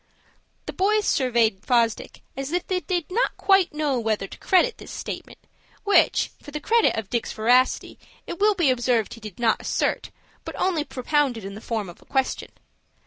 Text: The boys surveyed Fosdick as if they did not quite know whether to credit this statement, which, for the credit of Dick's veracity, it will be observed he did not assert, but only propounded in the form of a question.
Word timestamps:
The 0.65 0.73
boys 0.73 1.05
surveyed 1.05 1.63
Fosdick 1.63 2.21
as 2.35 2.51
if 2.51 2.65
they 2.65 2.79
did 2.79 3.11
not 3.11 3.37
quite 3.37 3.71
know 3.71 3.99
whether 3.99 4.25
to 4.25 4.37
credit 4.39 4.79
this 4.79 4.89
statement, 4.89 5.37
which, 5.83 6.31
for 6.41 6.49
the 6.49 6.59
credit 6.59 6.95
of 6.97 7.11
Dick's 7.11 7.31
veracity, 7.33 7.99
it 8.25 8.39
will 8.39 8.55
be 8.55 8.71
observed 8.71 9.13
he 9.13 9.19
did 9.19 9.37
not 9.37 9.61
assert, 9.61 10.09
but 10.43 10.55
only 10.59 10.83
propounded 10.83 11.45
in 11.45 11.53
the 11.53 11.61
form 11.61 11.87
of 11.87 12.01
a 12.01 12.05
question. 12.05 12.49